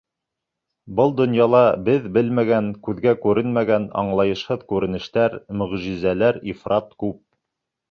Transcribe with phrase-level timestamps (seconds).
[0.99, 7.25] Был донъяла беҙ белмәгән, күҙгә күренмәгән, аңлайышһыҙ күренештәр, мөғжизәләр ифрат күп.